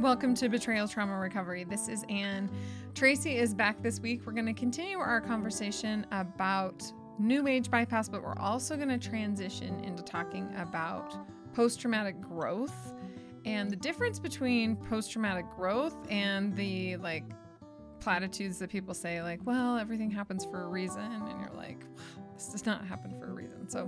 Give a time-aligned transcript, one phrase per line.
[0.00, 1.62] Welcome to Betrayal Trauma Recovery.
[1.64, 2.50] This is Anne.
[2.94, 4.22] Tracy is back this week.
[4.24, 8.96] We're going to continue our conversation about new age bypass, but we're also going to
[8.96, 11.14] transition into talking about
[11.52, 12.94] post traumatic growth
[13.44, 17.24] and the difference between post traumatic growth and the like
[18.00, 21.02] platitudes that people say, like, well, everything happens for a reason.
[21.02, 21.84] And you're like,
[22.34, 23.68] this does not happen for a reason.
[23.68, 23.86] So,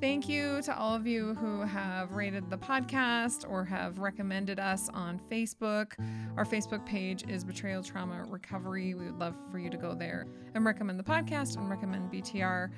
[0.00, 4.88] Thank you to all of you who have rated the podcast or have recommended us
[4.94, 5.92] on Facebook.
[6.38, 8.94] Our Facebook page is Betrayal Trauma Recovery.
[8.94, 12.70] We would love for you to go there and recommend the podcast and recommend BTR.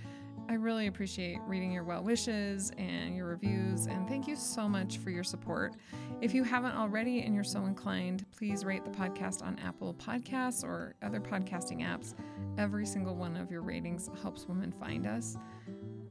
[0.48, 4.98] I really appreciate reading your well wishes and your reviews, and thank you so much
[4.98, 5.77] for your support.
[6.20, 10.64] If you haven't already and you're so inclined, please rate the podcast on Apple Podcasts
[10.64, 12.14] or other podcasting apps.
[12.59, 15.36] Every single one of your ratings helps women find us.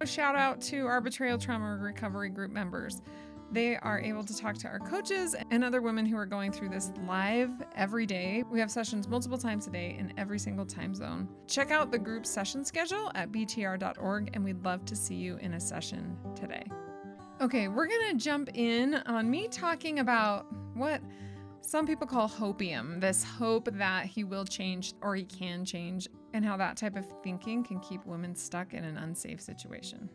[0.02, 3.04] A shout out to our betrayal trauma recovery group members.
[3.52, 6.70] They are able to talk to our coaches and other women who are going through
[6.70, 8.44] this live every day.
[8.50, 11.30] We have sessions multiple times a day in every single time zone.
[11.46, 15.54] Check out the group session schedule at btr.org, and we'd love to see you in
[15.54, 16.64] a session today.
[17.40, 21.00] Okay, we're to jump in on me talking about what
[21.62, 26.44] some people call hopium this hope that he will change or he can change and
[26.44, 30.10] how that type of thinking can keep women stuck in an unsafe situation.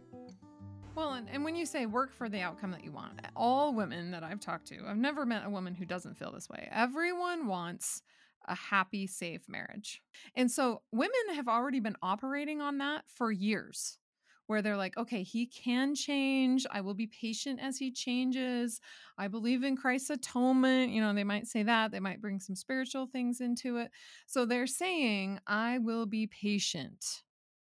[0.95, 4.11] Well, and, and when you say work for the outcome that you want, all women
[4.11, 6.69] that I've talked to, I've never met a woman who doesn't feel this way.
[6.73, 8.03] Everyone wants
[8.49, 10.03] a happy, safe marriage.
[10.35, 13.99] And so women have already been operating on that for years
[14.47, 16.67] where they're like, okay, he can change.
[16.71, 18.81] I will be patient as he changes.
[19.19, 20.93] I believe in Christ's atonement.
[20.93, 21.91] You know, they might say that.
[21.91, 23.91] They might bring some spiritual things into it.
[24.27, 27.23] So they're saying, I will be patient,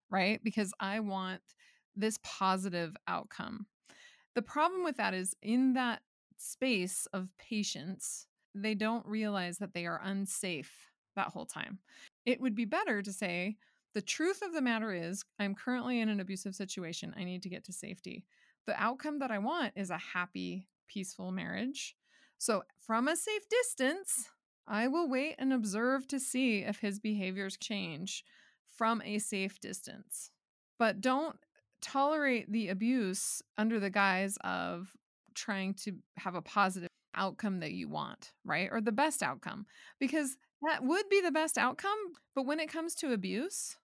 [0.09, 0.41] right?
[0.44, 1.41] Because I want
[1.95, 3.66] this positive outcome.
[4.36, 6.02] The problem with that is in that
[6.38, 10.71] space of patience, they don't realize that they are unsafe
[11.16, 11.80] that whole time.
[12.25, 13.58] It would be better to say,
[13.93, 17.14] the truth of the matter is, I'm currently in an abusive situation.
[17.17, 18.25] I need to get to safety.
[18.67, 21.95] The outcome that I want is a happy, peaceful marriage.
[22.37, 24.30] So, from a safe distance,
[24.67, 28.23] I will wait and observe to see if his behaviors change
[28.77, 30.30] from a safe distance.
[30.77, 31.35] But don't
[31.81, 34.95] tolerate the abuse under the guise of
[35.33, 38.69] trying to have a positive outcome that you want, right?
[38.71, 39.65] Or the best outcome,
[39.99, 41.97] because that would be the best outcome.
[42.36, 43.77] But when it comes to abuse,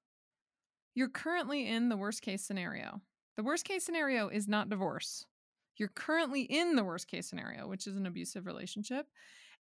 [0.94, 3.02] you're currently in the worst case scenario.
[3.38, 5.26] The worst case scenario is not divorce.
[5.78, 9.08] You're currently in the worst case scenario, which is an abusive relationship,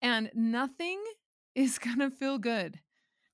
[0.02, 1.02] and nothing
[1.54, 2.80] is going to feel good.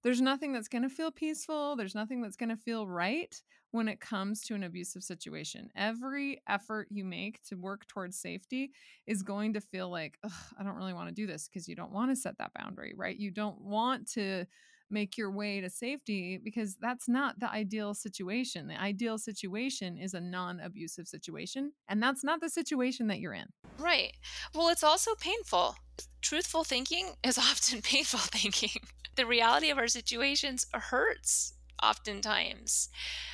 [0.08, 1.76] There's nothing that's going to feel peaceful.
[1.76, 3.38] There's nothing that's going to feel right
[3.72, 5.68] when it comes to an abusive situation.
[5.76, 8.72] Every effort you make to work towards safety
[9.06, 11.92] is going to feel like, I don't really want to do this because you don't
[11.92, 13.18] want to set that boundary, right?
[13.18, 14.46] You don't want to
[14.90, 18.68] make your way to safety because that's not the ideal situation.
[18.68, 23.34] The ideal situation is a non abusive situation, and that's not the situation that you're
[23.34, 23.46] in.
[23.78, 24.12] Right.
[24.54, 25.76] Well, it's also painful.
[26.20, 28.80] Truthful thinking is often painful thinking.
[29.16, 32.88] The reality of our situations hurts oftentimes.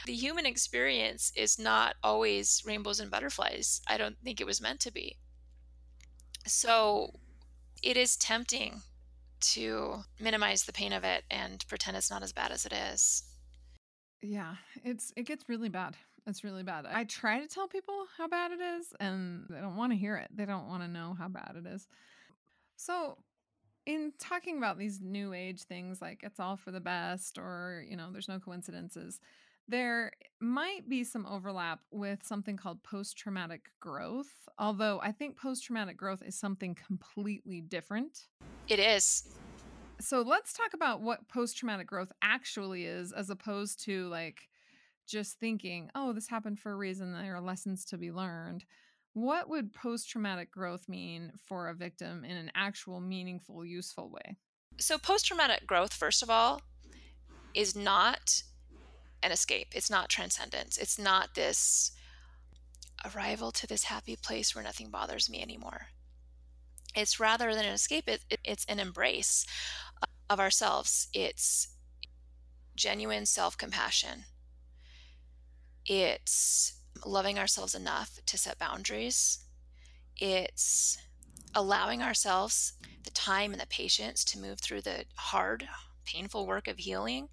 [0.06, 3.80] The human experience is not always rainbows and butterflies.
[3.88, 5.16] I don't think it was meant to be.
[6.46, 7.14] So
[7.82, 8.82] it is tempting
[9.52, 13.22] to minimize the pain of it and pretend it's not as bad as it is.
[14.22, 15.96] Yeah, it's it gets really bad.
[16.26, 16.86] It's really bad.
[16.86, 20.16] I try to tell people how bad it is and they don't want to hear
[20.16, 20.28] it.
[20.34, 21.86] They don't want to know how bad it is.
[22.76, 23.18] So,
[23.84, 27.96] in talking about these new age things like it's all for the best or, you
[27.96, 29.20] know, there's no coincidences,
[29.68, 35.64] there might be some overlap with something called post traumatic growth, although I think post
[35.64, 38.28] traumatic growth is something completely different.
[38.68, 39.24] It is.
[40.00, 44.48] So let's talk about what post traumatic growth actually is, as opposed to like
[45.06, 48.64] just thinking, oh, this happened for a reason, there are lessons to be learned.
[49.12, 54.36] What would post traumatic growth mean for a victim in an actual, meaningful, useful way?
[54.80, 56.60] So, post traumatic growth, first of all,
[57.54, 58.42] is not
[59.22, 59.68] an escape.
[59.72, 60.78] It's not transcendence.
[60.78, 61.92] It's not this
[63.14, 65.86] arrival to this happy place where nothing bothers me anymore.
[66.94, 69.44] It's rather than an escape, it, it, it's an embrace
[70.30, 71.08] of ourselves.
[71.12, 71.68] It's
[72.76, 74.24] genuine self compassion.
[75.86, 79.40] It's loving ourselves enough to set boundaries.
[80.16, 80.98] It's
[81.54, 82.74] allowing ourselves
[83.04, 85.68] the time and the patience to move through the hard,
[86.04, 87.28] painful work of healing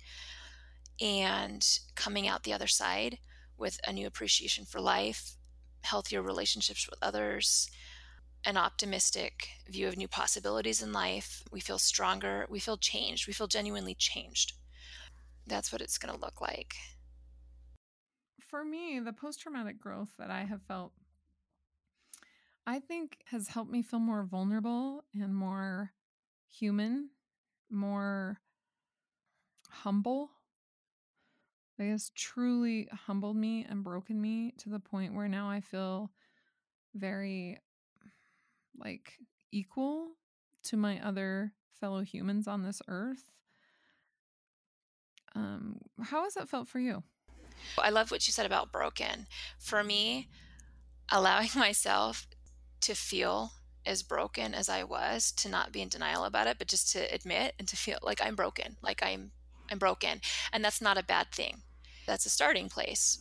[1.00, 3.18] and coming out the other side
[3.58, 5.36] with a new appreciation for life,
[5.81, 7.69] healthier relationships with others,
[8.46, 11.44] an optimistic view of new possibilities in life.
[11.52, 12.46] We feel stronger.
[12.50, 13.28] We feel changed.
[13.28, 14.54] We feel genuinely changed.
[15.48, 16.76] That's what it's going to look like.
[18.40, 20.92] For me, the post traumatic growth that I have felt,
[22.68, 25.92] I think has helped me feel more vulnerable and more
[26.50, 27.10] human,
[27.70, 28.40] more
[29.70, 30.32] humble.
[31.80, 36.12] It has truly humbled me and broken me to the point where now I feel
[36.94, 37.58] very
[38.78, 39.14] like
[39.52, 40.12] equal
[40.64, 43.32] to my other fellow humans on this earth.
[45.36, 47.04] Um, how has that felt for you?
[47.78, 49.28] I love what you said about broken.
[49.60, 50.30] For me,
[51.12, 52.28] allowing myself
[52.82, 53.52] to feel
[53.86, 57.14] as broken as I was, to not be in denial about it, but just to
[57.14, 59.32] admit and to feel like I'm broken, like I'm
[59.72, 60.20] I'm broken.
[60.52, 61.62] And that's not a bad thing.
[62.06, 63.20] That's a starting place.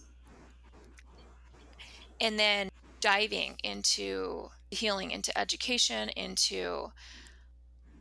[2.21, 2.71] And then
[3.01, 6.93] diving into healing, into education, into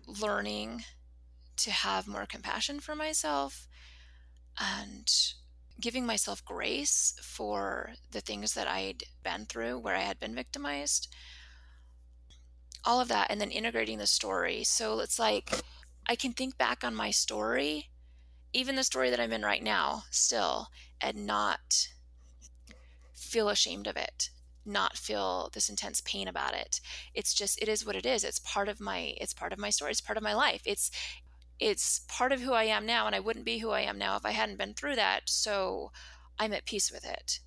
[0.07, 0.83] learning
[1.57, 3.68] to have more compassion for myself
[4.60, 5.10] and
[5.80, 11.13] giving myself grace for the things that I'd been through where I had been victimized.
[12.86, 14.63] All of that, and then integrating the story.
[14.63, 15.51] So it's like
[16.07, 17.89] I can think back on my story,
[18.54, 20.68] even the story that I'm in right now, still,
[21.01, 21.89] and not
[23.13, 24.30] feel ashamed of it
[24.65, 26.79] not feel this intense pain about it.
[27.13, 28.23] It's just it is what it is.
[28.23, 29.91] It's part of my it's part of my story.
[29.91, 30.61] It's part of my life.
[30.65, 30.91] It's
[31.59, 34.15] it's part of who i am now and i wouldn't be who i am now
[34.15, 35.23] if i hadn't been through that.
[35.25, 35.91] So
[36.38, 37.39] i'm at peace with it.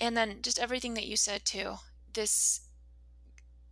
[0.00, 1.76] And then just everything that you said too
[2.12, 2.60] this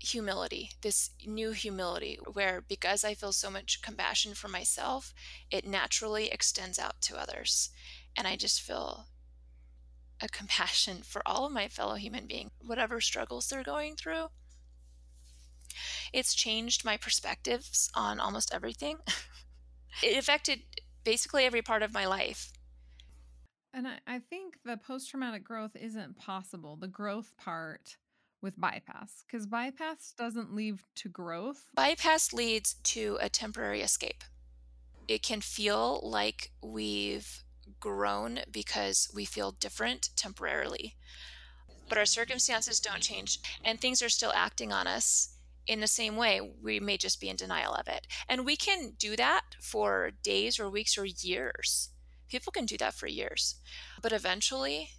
[0.02, 5.12] humility this new humility where because i feel so much compassion for myself
[5.50, 7.70] it naturally extends out to others.
[8.16, 9.06] And i just feel
[10.20, 14.26] a compassion for all of my fellow human beings, whatever struggles they're going through.
[16.12, 18.98] It's changed my perspectives on almost everything.
[20.02, 20.60] it affected
[21.04, 22.52] basically every part of my life.
[23.72, 27.96] And I, I think the post traumatic growth isn't possible, the growth part
[28.42, 31.66] with bypass, because bypass doesn't lead to growth.
[31.74, 34.24] Bypass leads to a temporary escape.
[35.06, 37.44] It can feel like we've
[37.80, 40.96] grown because we feel different temporarily.
[41.88, 45.34] But our circumstances don't change, and things are still acting on us
[45.66, 46.40] in the same way.
[46.62, 48.06] We may just be in denial of it.
[48.28, 51.90] And we can do that for days or weeks or years.
[52.28, 53.56] People can do that for years.
[54.02, 54.90] But eventually,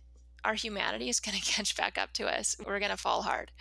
[0.44, 2.56] our humanity is going to catch back up to us.
[2.66, 3.52] We're going to fall hard.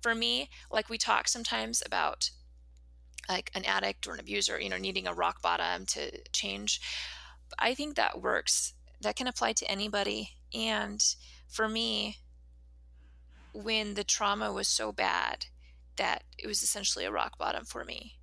[0.00, 2.30] For me, like we talk sometimes about
[3.28, 6.80] like an addict or an abuser, you know, needing a rock bottom to change.
[7.58, 8.74] I think that works.
[9.00, 10.30] That can apply to anybody.
[10.54, 11.02] And
[11.48, 12.18] for me,
[13.52, 15.46] when the trauma was so bad
[15.96, 18.18] that it was essentially a rock bottom for me,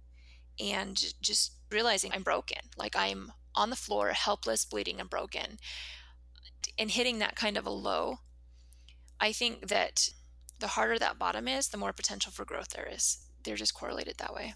[0.59, 5.59] and just realizing I'm broken, like I'm on the floor, helpless, bleeding, and broken,
[6.77, 8.19] and hitting that kind of a low,
[9.19, 10.09] I think that
[10.59, 13.19] the harder that bottom is, the more potential for growth there is.
[13.43, 14.53] They're just correlated that way.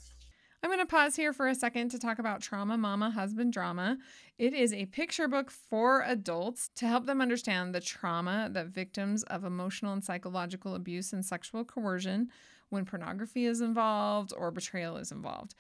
[0.64, 3.98] I'm going to pause here for a second to talk about Trauma Mama Husband Drama.
[4.38, 9.24] It is a picture book for adults to help them understand the trauma that victims
[9.24, 12.30] of emotional and psychological abuse and sexual coercion,
[12.70, 15.56] when pornography is involved or betrayal is involved.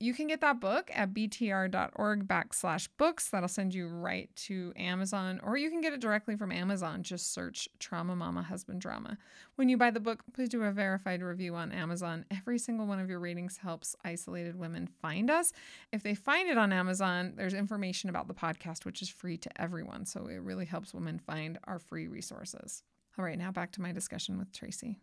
[0.00, 3.28] You can get that book at btr.org backslash books.
[3.30, 7.04] That'll send you right to Amazon, or you can get it directly from Amazon.
[7.04, 9.16] Just search Trauma Mama Husband Drama.
[9.54, 12.24] When you buy the book, please do a verified review on Amazon.
[12.30, 15.52] Every single one of your ratings helps isolated women find us.
[15.92, 19.62] If they find it on Amazon, there's information about the podcast, which is free to
[19.62, 20.06] everyone.
[20.06, 22.82] So it really helps women find our free resources.
[23.16, 24.98] All right, now back to my discussion with Tracy.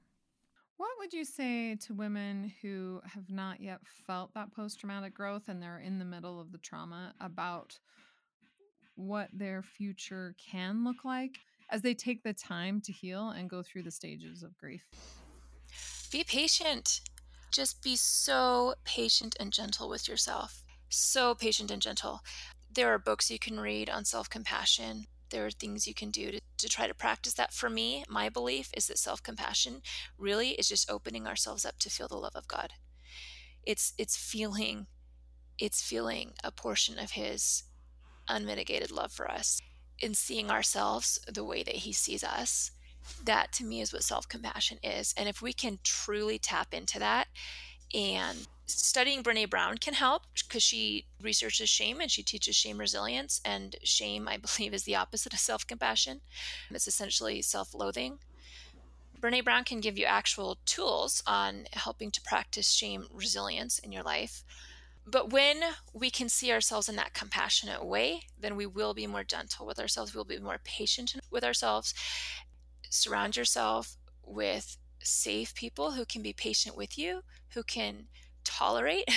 [0.82, 5.48] What would you say to women who have not yet felt that post traumatic growth
[5.48, 7.78] and they're in the middle of the trauma about
[8.96, 11.38] what their future can look like
[11.70, 14.84] as they take the time to heal and go through the stages of grief?
[16.12, 17.02] Be patient.
[17.52, 20.64] Just be so patient and gentle with yourself.
[20.90, 22.22] So patient and gentle.
[22.74, 26.32] There are books you can read on self compassion there are things you can do
[26.32, 27.54] to, to try to practice that.
[27.54, 29.82] For me, my belief is that self compassion
[30.18, 32.74] really is just opening ourselves up to feel the love of God.
[33.66, 34.88] It's it's feeling
[35.58, 37.64] it's feeling a portion of his
[38.28, 39.60] unmitigated love for us
[40.00, 42.72] in seeing ourselves the way that he sees us.
[43.24, 45.14] That to me is what self compassion is.
[45.18, 47.28] And if we can truly tap into that
[47.94, 53.42] and studying Brene Brown can help because she researches shame and she teaches shame resilience.
[53.46, 56.22] And shame, I believe, is the opposite of self compassion.
[56.70, 58.20] It's essentially self loathing.
[59.20, 64.04] Brene Brown can give you actual tools on helping to practice shame resilience in your
[64.04, 64.44] life.
[65.06, 65.62] But when
[65.94, 69.80] we can see ourselves in that compassionate way, then we will be more gentle with
[69.80, 70.14] ourselves.
[70.14, 71.94] We'll be more patient with ourselves.
[72.90, 78.08] Surround yourself with safe people who can be patient with you, who can
[78.44, 79.10] tolerate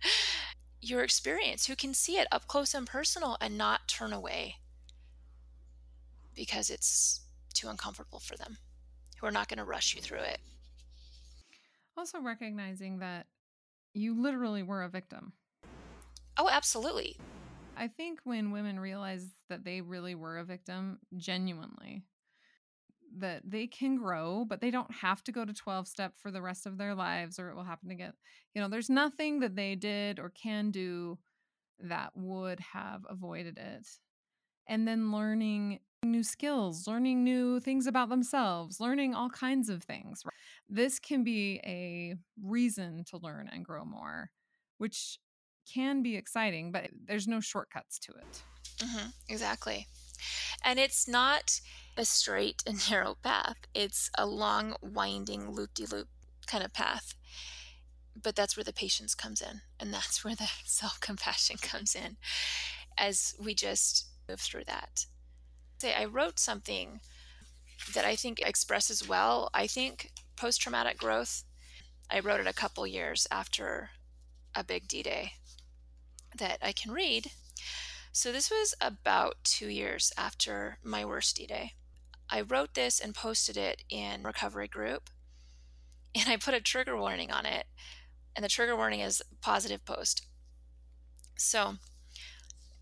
[0.80, 4.56] your experience, who can see it up close and personal and not turn away
[6.34, 7.20] because it's
[7.54, 8.58] too uncomfortable for them,
[9.20, 10.38] who are not going to rush you through it.
[11.96, 13.26] Also, recognizing that
[13.94, 15.34] you literally were a victim.
[16.38, 17.18] Oh, absolutely.
[17.76, 22.04] I think when women realize that they really were a victim, genuinely,
[23.18, 26.42] that they can grow, but they don't have to go to 12 step for the
[26.42, 28.12] rest of their lives or it will happen again.
[28.54, 31.18] You know, there's nothing that they did or can do
[31.80, 33.88] that would have avoided it.
[34.68, 40.22] And then learning new skills, learning new things about themselves, learning all kinds of things.
[40.68, 44.30] This can be a reason to learn and grow more,
[44.78, 45.18] which
[45.72, 48.42] can be exciting, but there's no shortcuts to it.
[48.78, 49.86] Mm-hmm, exactly.
[50.64, 51.60] And it's not
[51.96, 56.08] a straight and narrow path, it's a long, winding, loop de loop
[56.46, 57.14] kind of path.
[58.20, 62.16] But that's where the patience comes in, and that's where the self compassion comes in
[62.98, 65.06] as we just move through that
[65.82, 67.00] say I wrote something
[67.92, 71.42] that I think expresses well, I think, post traumatic growth.
[72.08, 73.90] I wrote it a couple years after
[74.54, 75.32] a big D Day
[76.38, 77.32] that I can read.
[78.12, 81.72] So this was about two years after my worst D Day.
[82.32, 85.10] I wrote this and posted it in recovery group,
[86.14, 87.66] and I put a trigger warning on it.
[88.34, 90.26] And the trigger warning is positive post.
[91.36, 91.74] So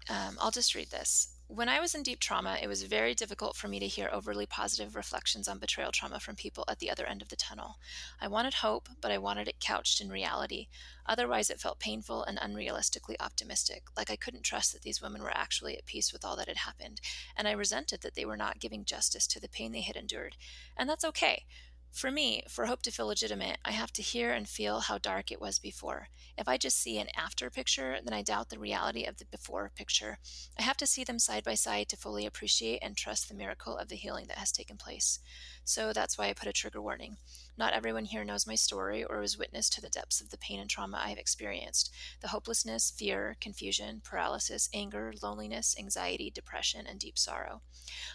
[0.08, 1.34] um, I'll just read this.
[1.52, 4.46] When I was in deep trauma, it was very difficult for me to hear overly
[4.46, 7.80] positive reflections on betrayal trauma from people at the other end of the tunnel.
[8.20, 10.68] I wanted hope, but I wanted it couched in reality.
[11.06, 15.36] Otherwise, it felt painful and unrealistically optimistic, like I couldn't trust that these women were
[15.36, 17.00] actually at peace with all that had happened,
[17.36, 20.36] and I resented that they were not giving justice to the pain they had endured.
[20.76, 21.46] And that's okay.
[21.92, 25.32] For me, for hope to feel legitimate, I have to hear and feel how dark
[25.32, 26.08] it was before.
[26.38, 29.70] If I just see an after picture, then I doubt the reality of the before
[29.74, 30.18] picture.
[30.58, 33.76] I have to see them side by side to fully appreciate and trust the miracle
[33.76, 35.18] of the healing that has taken place.
[35.64, 37.16] So that's why I put a trigger warning.
[37.58, 40.60] Not everyone here knows my story or was witness to the depths of the pain
[40.60, 41.92] and trauma I have experienced
[42.22, 47.60] the hopelessness, fear, confusion, paralysis, anger, loneliness, anxiety, depression, and deep sorrow.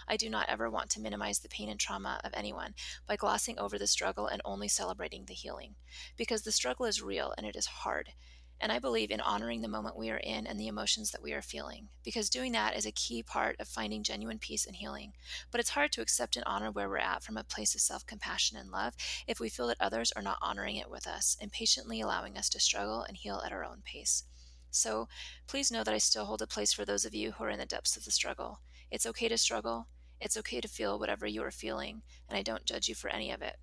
[0.07, 2.73] I do not ever want to minimize the pain and trauma of anyone
[3.05, 5.75] by glossing over the struggle and only celebrating the healing,
[6.15, 8.13] because the struggle is real and it is hard.
[8.61, 11.33] And I believe in honoring the moment we are in and the emotions that we
[11.33, 15.11] are feeling, because doing that is a key part of finding genuine peace and healing.
[15.51, 18.05] But it's hard to accept and honor where we're at from a place of self
[18.05, 18.95] compassion and love
[19.27, 22.49] if we feel that others are not honoring it with us and patiently allowing us
[22.49, 24.23] to struggle and heal at our own pace.
[24.71, 25.07] So
[25.47, 27.59] please know that I still hold a place for those of you who are in
[27.59, 28.59] the depths of the struggle.
[28.89, 29.87] It's okay to struggle,
[30.25, 33.29] it's okay to feel whatever you are feeling, and I don't judge you for any
[33.29, 33.57] of it.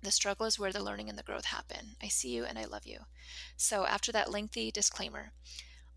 [0.00, 1.96] The struggle is where the learning and the growth happen.
[2.00, 3.00] I see you and I love you.
[3.56, 5.32] So, after that lengthy disclaimer,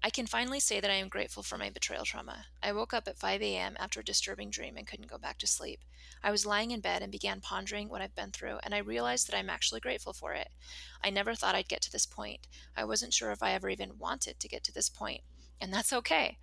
[0.03, 2.45] I can finally say that I am grateful for my betrayal trauma.
[2.63, 3.77] I woke up at 5 a.m.
[3.79, 5.81] after a disturbing dream and couldn't go back to sleep.
[6.23, 9.27] I was lying in bed and began pondering what I've been through, and I realized
[9.27, 10.49] that I'm actually grateful for it.
[11.03, 12.47] I never thought I'd get to this point.
[12.75, 15.21] I wasn't sure if I ever even wanted to get to this point,
[15.61, 16.39] and that's okay.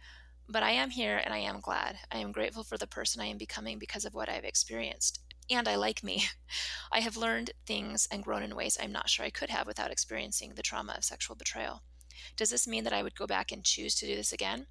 [0.49, 1.99] But I am here and I am glad.
[2.11, 5.69] I am grateful for the person I am becoming because of what I've experienced and
[5.69, 6.25] I like me.
[6.93, 9.91] I have learned things and grown in ways I'm not sure I could have without
[9.91, 11.83] experiencing the trauma of sexual betrayal.
[12.37, 14.67] Does this mean that I would go back and choose to do this again?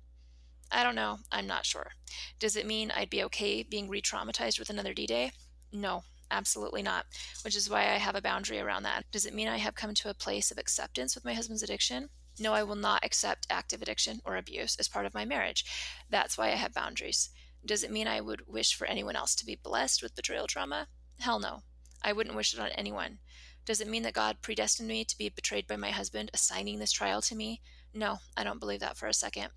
[0.72, 1.20] I don't know.
[1.32, 1.92] I'm not sure.
[2.40, 5.32] Does it mean I'd be okay being re traumatized with another D Day?
[5.72, 7.06] No, absolutely not,
[7.44, 9.06] which is why I have a boundary around that.
[9.12, 12.10] Does it mean I have come to a place of acceptance with my husband's addiction?
[12.40, 15.66] No, I will not accept active addiction or abuse as part of my marriage.
[16.10, 17.30] That's why I have boundaries.
[17.66, 20.88] Does it mean I would wish for anyone else to be blessed with betrayal trauma?
[21.20, 21.64] Hell no.
[22.04, 23.20] I wouldn't wish it on anyone.
[23.66, 26.92] Does it mean that God predestined me to be betrayed by my husband, assigning this
[26.92, 27.62] trial to me?
[27.94, 29.50] No, I don't believe that for a second.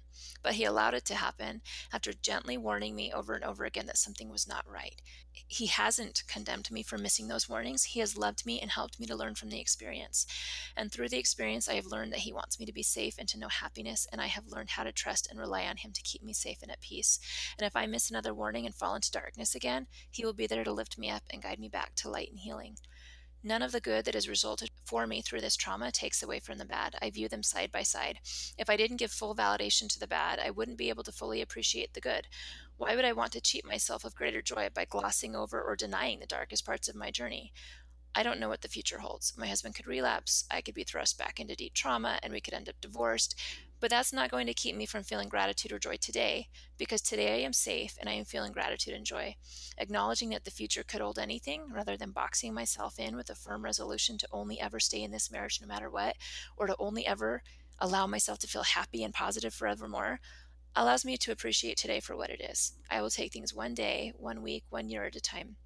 [0.42, 3.98] But he allowed it to happen after gently warning me over and over again that
[3.98, 5.00] something was not right.
[5.46, 7.84] He hasn't condemned me for missing those warnings.
[7.84, 10.26] He has loved me and helped me to learn from the experience.
[10.76, 13.28] And through the experience, I have learned that he wants me to be safe and
[13.28, 16.02] to know happiness, and I have learned how to trust and rely on him to
[16.02, 17.18] keep me safe and at peace.
[17.58, 20.64] And if I miss another warning and fall into darkness again, he will be there
[20.64, 22.76] to lift me up and guide me back to light and healing.
[23.42, 26.58] None of the good that has resulted for me through this trauma takes away from
[26.58, 26.96] the bad.
[27.00, 28.18] I view them side by side.
[28.58, 31.40] If I didn't give full validation to the bad, I wouldn't be able to fully
[31.40, 32.28] appreciate the good.
[32.76, 36.18] Why would I want to cheat myself of greater joy by glossing over or denying
[36.20, 37.54] the darkest parts of my journey?
[38.14, 39.32] I don't know what the future holds.
[39.38, 42.54] My husband could relapse, I could be thrust back into deep trauma, and we could
[42.54, 43.40] end up divorced.
[43.80, 47.34] But that's not going to keep me from feeling gratitude or joy today, because today
[47.34, 49.36] I am safe and I am feeling gratitude and joy.
[49.78, 53.64] Acknowledging that the future could hold anything, rather than boxing myself in with a firm
[53.64, 56.16] resolution to only ever stay in this marriage no matter what,
[56.58, 57.42] or to only ever
[57.78, 60.20] allow myself to feel happy and positive forevermore,
[60.76, 62.74] allows me to appreciate today for what it is.
[62.90, 65.56] I will take things one day, one week, one year at a time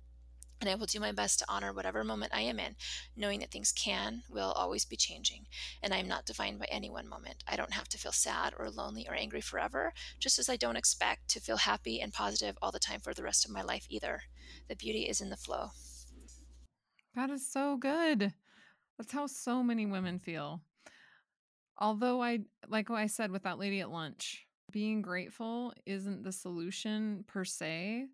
[0.60, 2.76] and I will do my best to honor whatever moment I am in,
[3.16, 5.46] knowing that things can, will always be changing,
[5.82, 7.44] and I am not defined by any one moment.
[7.46, 10.76] I don't have to feel sad or lonely or angry forever, just as I don't
[10.76, 13.86] expect to feel happy and positive all the time for the rest of my life
[13.88, 14.22] either.
[14.68, 15.70] The beauty is in the flow.
[17.14, 18.32] That is so good.
[18.98, 20.62] That's how so many women feel.
[21.78, 27.24] Although I, like I said with that lady at lunch, being grateful isn't the solution
[27.26, 28.06] per se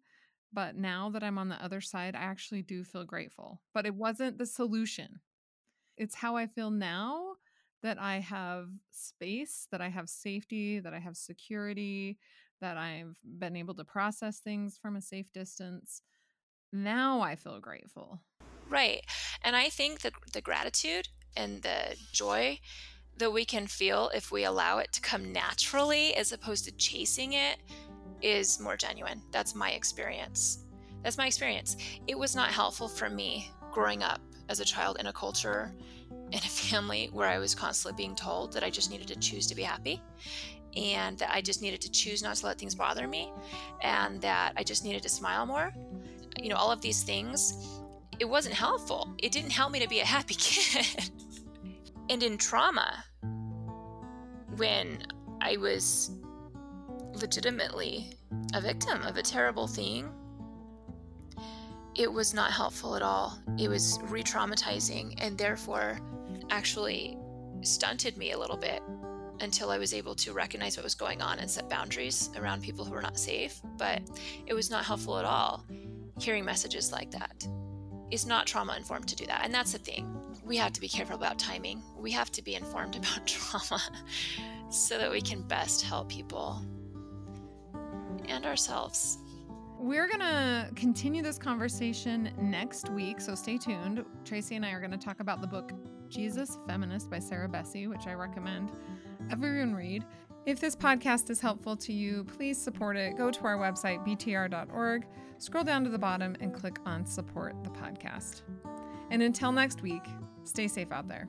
[0.53, 3.61] but now that I'm on the other side, I actually do feel grateful.
[3.73, 5.21] But it wasn't the solution.
[5.97, 7.35] It's how I feel now
[7.83, 12.19] that I have space, that I have safety, that I have security,
[12.61, 16.03] that I've been able to process things from a safe distance.
[16.73, 18.21] Now I feel grateful.
[18.69, 19.03] Right.
[19.43, 22.61] And I think that the gratitude and the joy
[23.17, 27.33] that we can feel if we allow it to come naturally as opposed to chasing
[27.33, 27.59] it
[28.23, 29.23] is more genuine.
[29.33, 30.65] That's my experience.
[31.03, 31.77] That's my experience.
[32.07, 35.73] It was not helpful for me growing up as a child in a culture,
[36.11, 39.47] in a family where I was constantly being told that I just needed to choose
[39.47, 40.03] to be happy
[40.77, 43.33] and that I just needed to choose not to let things bother me
[43.83, 45.73] and that I just needed to smile more.
[46.41, 47.81] You know, all of these things,
[48.19, 49.15] it wasn't helpful.
[49.19, 51.11] It didn't help me to be a happy kid.
[52.09, 53.05] and in trauma,
[54.57, 55.03] when
[55.41, 56.11] I was
[57.21, 58.13] legitimately
[58.55, 60.11] a victim of a terrible thing,
[61.95, 63.39] it was not helpful at all.
[63.59, 65.99] It was re traumatizing and therefore
[66.51, 67.19] actually
[67.63, 68.83] stunted me a little bit
[69.41, 72.85] until I was able to recognize what was going on and set boundaries around people
[72.85, 73.61] who were not safe.
[73.77, 74.03] But
[74.47, 75.65] it was not helpful at all
[76.19, 77.47] hearing messages like that.
[78.11, 79.43] It's not trauma informed to do that.
[79.45, 80.15] And that's the thing.
[80.45, 81.83] We have to be careful about timing.
[81.97, 83.81] We have to be informed about trauma
[84.69, 86.63] so that we can best help people
[88.31, 89.19] and ourselves.
[89.79, 94.05] We're going to continue this conversation next week, so stay tuned.
[94.25, 95.73] Tracy and I are going to talk about the book
[96.09, 98.73] Jesus Feminist by Sarah Bessey, which I recommend
[99.31, 100.05] everyone read.
[100.47, 103.17] If this podcast is helpful to you, please support it.
[103.17, 105.07] Go to our website, btr.org,
[105.39, 108.43] scroll down to the bottom, and click on Support the Podcast.
[109.11, 110.05] And until next week,
[110.45, 111.29] stay safe out there.